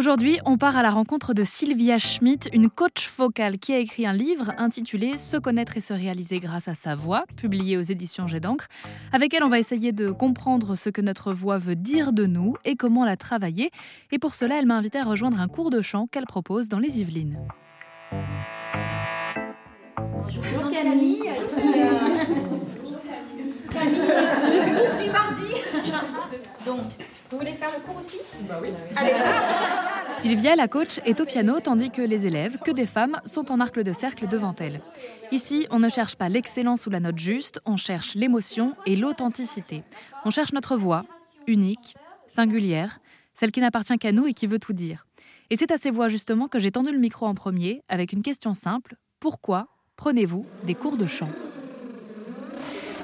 [0.00, 4.06] Aujourd'hui, on part à la rencontre de Sylvia Schmidt, une coach vocale qui a écrit
[4.06, 8.26] un livre intitulé Se connaître et se réaliser grâce à sa voix, publié aux éditions
[8.26, 8.68] Jet d'encre.
[9.12, 12.54] Avec elle, on va essayer de comprendre ce que notre voix veut dire de nous
[12.64, 13.70] et comment la travailler.
[14.10, 16.78] Et pour cela, elle m'a invité à rejoindre un cours de chant qu'elle propose dans
[16.78, 17.38] les Yvelines.
[19.98, 21.24] Bonjour Camille.
[23.70, 24.00] Camille,
[24.98, 25.52] du mardi.
[26.64, 28.18] Donc, vous voulez faire le cours aussi
[28.48, 28.68] Bah oui.
[28.96, 29.12] Allez,
[30.18, 33.60] Sylvia, la coach, est au piano tandis que les élèves, que des femmes, sont en
[33.60, 34.80] arc de cercle devant elle.
[35.30, 39.82] Ici, on ne cherche pas l'excellence ou la note juste, on cherche l'émotion et l'authenticité.
[40.24, 41.04] On cherche notre voix,
[41.46, 41.94] unique,
[42.26, 43.00] singulière,
[43.34, 45.06] celle qui n'appartient qu'à nous et qui veut tout dire.
[45.50, 48.22] Et c'est à ces voix justement que j'ai tendu le micro en premier avec une
[48.22, 48.96] question simple.
[49.20, 51.28] Pourquoi prenez-vous des cours de chant?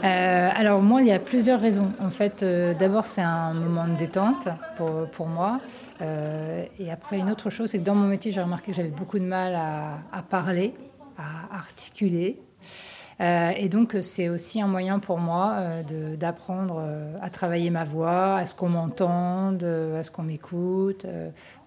[0.05, 1.93] Euh, alors moi, il y a plusieurs raisons.
[2.01, 5.61] En fait, euh, d'abord, c'est un moment de détente pour, pour moi.
[6.03, 8.89] Euh, et après, une autre chose, c'est que dans mon métier, j'ai remarqué que j'avais
[8.89, 10.75] beaucoup de mal à, à parler,
[11.19, 12.39] à articuler.
[13.21, 15.57] et donc, c'est aussi un moyen pour moi
[16.19, 16.83] d'apprendre
[17.23, 21.07] à travailler ma voix, à ce qu'on m'entende, à ce qu'on m'écoute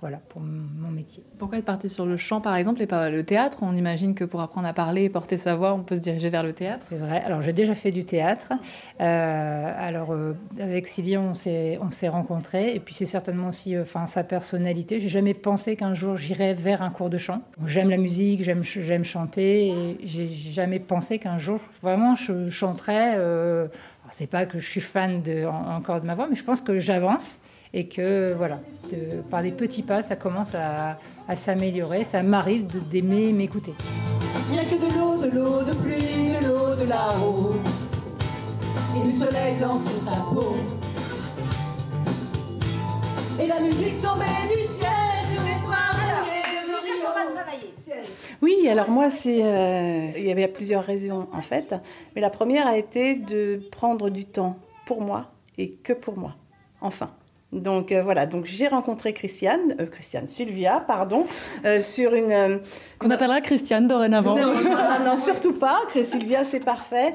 [0.02, 1.24] voilà, pour mon métier.
[1.38, 3.58] Pourquoi être parti sur le chant, par exemple, et pas le théâtre?
[3.62, 6.30] On imagine que pour apprendre à parler et porter sa voix, on peut se diriger
[6.30, 6.86] vers le théâtre?
[6.88, 7.22] C'est vrai.
[7.22, 8.54] Alors, j'ai déjà fait du théâtre.
[9.02, 12.74] Euh, alors, euh, avec Sylvie, on s'est, on s'est rencontrés.
[12.76, 15.02] Et puis, c'est certainement aussi euh, enfin, sa personnalité.
[15.02, 17.42] J'ai jamais pensé qu'un jour, j'irais vers un cours de chant.
[17.66, 19.68] J'aime la musique, j'aime, j'aime chanter.
[19.68, 23.18] Et j'ai jamais pensé qu'un jour, vraiment, je chanterais.
[24.12, 26.80] c'est pas que je suis fan de, encore de ma voix, mais je pense que
[26.80, 27.42] j'avance
[27.74, 28.60] et que voilà,
[29.30, 30.98] par des petits pas, ça commence à,
[31.36, 32.04] s'améliorer.
[32.04, 33.74] Ça m'arrive d'aimer m'écouter.
[34.50, 37.56] Il n'y a que de l'eau, de l'eau de pluie, de l'eau de là-haut,
[38.96, 40.56] et du soleil blanc sur ta peau.
[43.40, 44.90] Et la musique tombait du ciel
[45.32, 46.00] sur les toits
[48.42, 51.76] oui, alors moi, c'est, euh, il y avait plusieurs raisons en fait,
[52.16, 54.56] mais la première a été de prendre du temps
[54.86, 56.36] pour moi et que pour moi,
[56.80, 57.12] enfin.
[57.52, 61.26] Donc euh, voilà, donc j'ai rencontré Christiane, euh, Christiane, Sylvia, pardon,
[61.66, 62.60] euh, sur une...
[63.00, 64.36] Qu'on appellera Christiane dorénavant.
[64.36, 67.14] Non, non, non, surtout pas, Sylvia c'est parfait.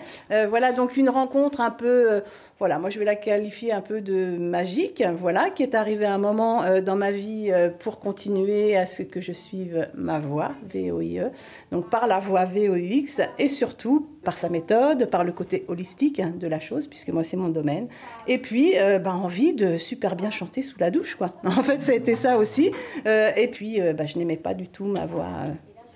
[0.48, 2.22] voilà, donc une rencontre un peu
[2.60, 6.18] voilà, moi je vais la qualifier un peu de magique, voilà, qui est arrivé un
[6.18, 10.52] moment euh, dans ma vie euh, pour continuer à ce que je suive ma voix,
[10.72, 11.30] VOIE,
[11.72, 16.32] donc par la voix VOX et surtout par sa méthode, par le côté holistique hein,
[16.38, 17.88] de la chose, puisque moi c'est mon domaine,
[18.28, 21.34] et puis euh, ben, envie de super bien chanter sous la douche, quoi.
[21.44, 22.70] En fait, ça a été ça aussi,
[23.04, 25.44] et puis ben, je n'aimais pas du tout ma voix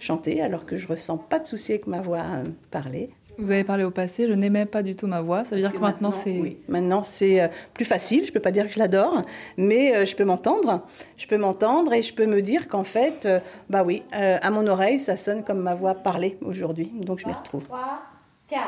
[0.00, 2.24] chanter, alors que je ressens pas de souci avec ma voix
[2.70, 3.10] parler.
[3.38, 5.44] Vous avez parlé au passé, je n'aimais pas du tout ma voix.
[5.44, 6.38] Ça veut dire que, maintenant, c'est.
[6.38, 8.22] Oui, maintenant c'est euh, plus facile.
[8.22, 9.22] Je ne peux pas dire que je l'adore,
[9.56, 10.84] mais euh, je peux m'entendre.
[11.16, 13.38] Je peux m'entendre et je peux me dire qu'en fait, euh,
[13.70, 16.90] bah oui, à mon oreille, ça sonne comme ma voix parlée aujourd'hui.
[16.94, 17.62] Donc je m'y retrouve.
[17.62, 18.02] 3,
[18.48, 18.60] 4.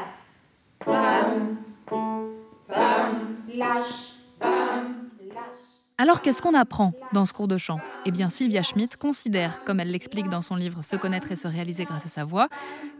[6.00, 7.78] Alors qu'est-ce qu'on apprend dans ce cours de chant?
[8.06, 11.46] Eh bien Sylvia Schmidt considère, comme elle l'explique dans son livre Se connaître et se
[11.46, 12.48] réaliser grâce à sa voix,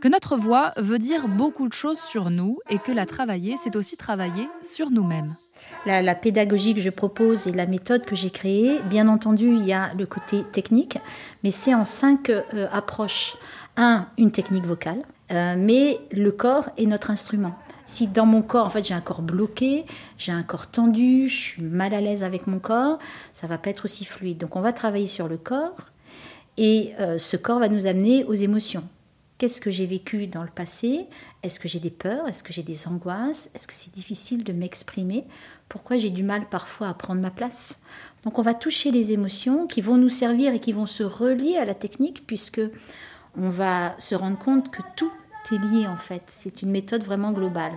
[0.03, 3.75] que notre voix veut dire beaucoup de choses sur nous et que la travailler, c'est
[3.75, 5.35] aussi travailler sur nous-mêmes.
[5.87, 9.73] La, pédagogie que je propose et la méthode que j'ai créée, bien entendu, il y
[9.73, 10.99] a le côté technique,
[11.43, 13.35] mais c'est en cinq euh, approches.
[13.79, 17.57] Un, une technique vocale, euh, mais le corps est notre instrument.
[17.91, 19.85] Si dans mon corps, en fait, j'ai un corps bloqué,
[20.17, 23.01] j'ai un corps tendu, je suis mal à l'aise avec mon corps,
[23.33, 24.39] ça va pas être aussi fluide.
[24.39, 25.75] Donc on va travailler sur le corps
[26.57, 28.85] et euh, ce corps va nous amener aux émotions.
[29.39, 31.09] Qu'est-ce que j'ai vécu dans le passé?
[31.43, 32.29] Est-ce que j'ai des peurs?
[32.29, 33.51] Est-ce que j'ai des angoisses?
[33.57, 35.25] Est-ce que c'est difficile de m'exprimer?
[35.69, 37.81] Pourquoi j'ai du mal parfois à prendre ma place?
[38.23, 41.57] Donc on va toucher les émotions qui vont nous servir et qui vont se relier
[41.57, 42.63] à la technique puisque
[43.37, 45.11] on va se rendre compte que tout
[45.51, 46.23] lié en fait.
[46.27, 47.73] C'est une méthode vraiment globale.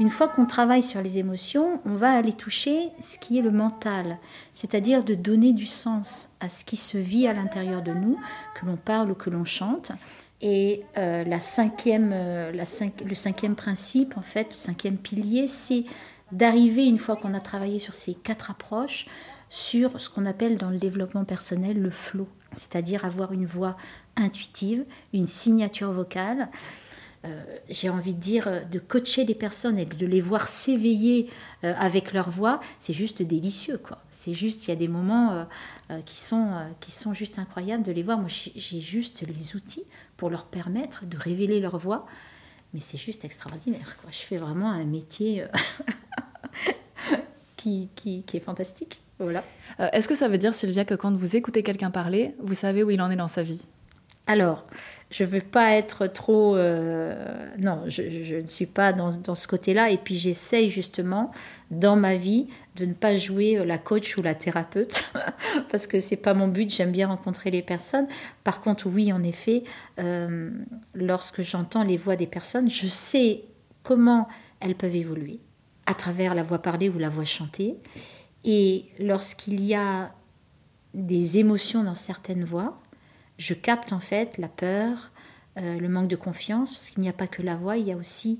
[0.00, 3.52] Une fois qu'on travaille sur les émotions, on va aller toucher ce qui est le
[3.52, 4.18] mental,
[4.52, 8.18] c'est-à-dire de donner du sens à ce qui se vit à l'intérieur de nous,
[8.56, 9.92] que l'on parle ou que l'on chante.
[10.40, 12.64] Et euh, la cinquième, euh, la
[13.06, 15.84] le cinquième principe, en fait, le cinquième pilier, c'est
[16.32, 19.06] d'arriver, une fois qu'on a travaillé sur ces quatre approches,
[19.48, 23.76] sur ce qu'on appelle dans le développement personnel le flow, c'est-à-dire avoir une voix
[24.16, 26.48] intuitive, une signature vocale
[27.68, 31.30] j'ai envie de dire, euh, de coacher les personnes et de les voir s'éveiller
[31.64, 34.02] euh, avec leur voix, c'est juste délicieux, quoi.
[34.10, 35.46] C'est juste, il y a des moments
[36.04, 36.48] qui, sont,
[36.80, 38.18] qui sont juste incroyables de les voir.
[38.18, 39.84] Moi, j'ai juste les outils
[40.16, 42.06] pour leur permettre de révéler leur voix,
[42.72, 44.10] mais c'est juste extraordinaire, quoi.
[44.10, 45.44] Je fais vraiment un métier
[47.56, 49.00] qui, qui, qui est fantastique.
[49.18, 49.44] Voilà.
[49.80, 52.82] Euh, est-ce que ça veut dire, Sylvia, que quand vous écoutez quelqu'un parler, vous savez
[52.82, 53.64] où il en est dans sa vie?
[54.26, 54.66] Alors,
[55.10, 56.56] je ne veux pas être trop...
[56.56, 59.90] euh, non, je, ne suis pas dans, ce côté-là.
[59.90, 61.30] Et puis j'essaye justement,
[61.70, 65.12] dans ma vie, de ne pas jouer la coach ou la thérapeute,
[65.70, 66.68] parce que c'est pas mon but.
[66.68, 68.08] J'aime bien rencontrer les personnes.
[68.42, 69.62] Par contre, oui, en effet,
[70.00, 70.50] euh,
[70.94, 73.44] lorsque j'entends les voix des personnes, je sais
[73.82, 74.26] comment
[74.60, 75.38] elles peuvent évoluer
[75.86, 77.76] à travers la voix parlée ou la voix chantée.
[78.44, 80.12] Et lorsqu'il y a
[80.94, 82.80] des émotions dans certaines voix,
[83.38, 85.10] je capte en fait la peur,
[85.58, 87.92] euh, le manque de confiance, parce qu'il n'y a pas que la voix, il y
[87.92, 88.38] a aussi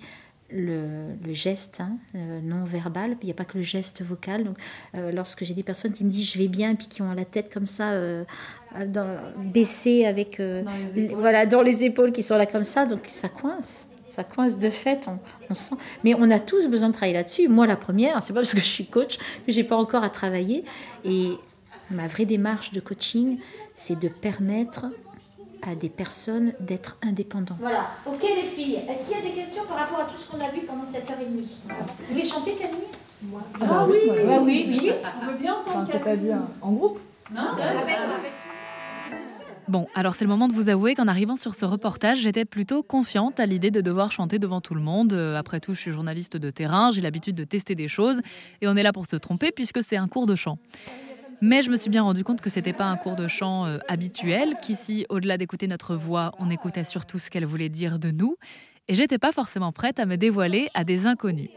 [0.50, 4.44] le, le geste hein, euh, non verbal, il n'y a pas que le geste vocal.
[4.44, 4.56] Donc,
[4.96, 7.12] euh, lorsque j'ai des personnes qui me disent je vais bien, et puis qui ont
[7.12, 7.92] la tête comme ça,
[8.86, 10.62] dans- baissée avec, euh,
[11.16, 13.88] voilà, dans les épaules qui sont là comme ça, donc ça coince.
[14.06, 15.18] Ça coince de fait, on,
[15.50, 15.74] on sent.
[16.04, 17.48] Mais on a tous besoin de travailler là-dessus.
[17.48, 20.10] Moi, la première, c'est pas parce que je suis coach que j'ai pas encore à
[20.10, 20.62] travailler.
[21.04, 21.32] Et
[21.90, 23.38] ma vraie démarche de coaching,
[23.74, 24.86] c'est de permettre
[25.66, 27.56] à des personnes d'être indépendantes.
[27.60, 27.88] Voilà.
[28.06, 30.40] Ok les filles, est-ce qu'il y a des questions par rapport à tout ce qu'on
[30.44, 31.58] a vu pendant cette heure et demie?
[31.68, 32.88] Vous voulez chanter Camille?
[33.60, 34.90] Ah oui, Ouais, oui, oui.
[35.22, 36.98] On veut bien entendre C'est-à-dire en groupe
[37.34, 37.42] Non,
[39.66, 42.82] Bon, alors c'est le moment de vous avouer qu'en arrivant sur ce reportage, j'étais plutôt
[42.82, 45.14] confiante à l'idée de devoir chanter devant tout le monde.
[45.14, 48.20] Euh, Après tout, je suis journaliste de terrain, j'ai l'habitude de tester des choses,
[48.60, 50.58] et on est là pour se tromper puisque c'est un cours de chant.
[51.40, 53.78] Mais je me suis bien rendu compte que c'était pas un cours de chant euh,
[53.88, 58.36] habituel, qu'ici, au-delà d'écouter notre voix, on écoutait surtout ce qu'elle voulait dire de nous,
[58.88, 61.50] et j'étais pas forcément prête à me dévoiler à des inconnus.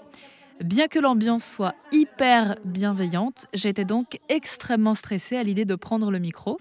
[0.64, 6.20] Bien que l'ambiance soit hyper bienveillante, j'étais donc extrêmement stressée à l'idée de prendre le
[6.20, 6.58] micro.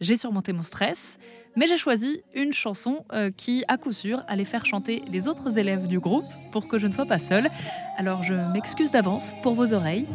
[0.00, 1.18] J'ai surmonté mon stress,
[1.56, 5.58] mais j'ai choisi une chanson euh, qui, à coup sûr, allait faire chanter les autres
[5.58, 7.50] élèves du groupe pour que je ne sois pas seule.
[7.98, 10.06] Alors je m'excuse d'avance pour vos oreilles.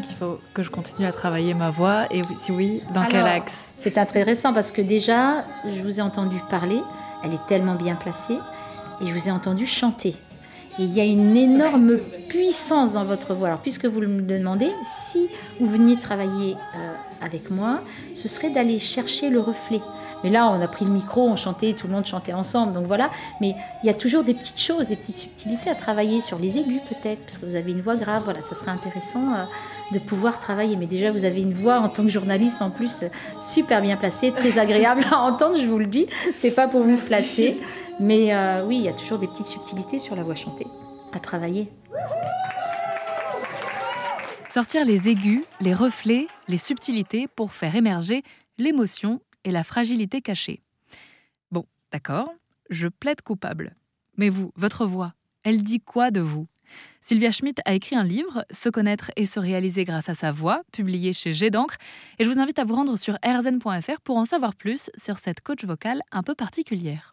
[0.00, 3.72] Qu'il faut que je continue à travailler ma voix Et si oui, dans quel axe
[3.76, 6.80] C'est intéressant parce que déjà, je vous ai entendu parler,
[7.24, 8.38] elle est tellement bien placée,
[9.00, 10.14] et je vous ai entendu chanter.
[10.78, 11.98] Et il y a une énorme
[12.28, 13.48] puissance dans votre voix.
[13.48, 15.28] Alors, puisque vous me le demandez, si
[15.60, 17.80] vous veniez travailler euh, avec moi,
[18.14, 19.82] ce serait d'aller chercher le reflet.
[20.24, 22.86] Mais là, on a pris le micro, on chantait, tout le monde chantait ensemble, donc
[22.86, 23.10] voilà.
[23.40, 26.58] Mais il y a toujours des petites choses, des petites subtilités à travailler sur les
[26.58, 28.22] aigus peut-être, parce que vous avez une voix grave.
[28.24, 29.44] Voilà, ça serait intéressant euh,
[29.92, 30.76] de pouvoir travailler.
[30.76, 33.08] Mais déjà, vous avez une voix en tant que journaliste en plus euh,
[33.40, 36.06] super bien placée, très agréable à entendre, je vous le dis.
[36.34, 37.60] C'est pas pour vous flatter,
[38.00, 40.66] mais euh, oui, il y a toujours des petites subtilités sur la voix chantée
[41.12, 41.68] à travailler.
[44.48, 48.22] Sortir les aigus, les reflets, les subtilités pour faire émerger
[48.58, 50.62] l'émotion et la fragilité cachée.
[51.50, 52.32] Bon, d'accord,
[52.70, 53.74] je plaide coupable.
[54.16, 56.46] Mais vous, votre voix, elle dit quoi de vous?
[57.00, 60.62] Sylvia Schmidt a écrit un livre, Se connaître et se réaliser grâce à sa voix,
[60.72, 61.76] publié chez G d'encre,
[62.18, 65.40] et je vous invite à vous rendre sur rzn.fr pour en savoir plus sur cette
[65.40, 67.12] coach vocale un peu particulière.